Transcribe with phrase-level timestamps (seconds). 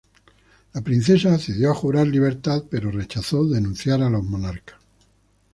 [0.73, 4.77] La princesa accedió a jurar libertad pero rechazó denunciar a los monarcas.